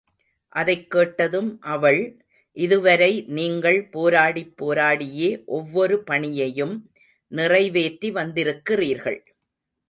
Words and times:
அதைக் 0.49 0.91
கேட்டதும் 0.91 1.59
அவள், 1.61 2.25
இதுவரை 2.57 3.25
நீங்கள் 3.27 3.89
போராடிப் 3.89 4.53
போராடியே 4.57 5.45
ஒவ்வொரு 5.45 6.03
பணியையும் 6.03 6.91
நிறைவேற்றி 7.27 8.11
வந்திருக்கிறீர்கள். 8.11 9.21